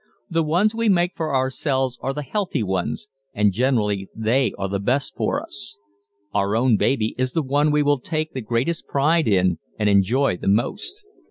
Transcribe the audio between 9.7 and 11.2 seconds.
and enjoy the most.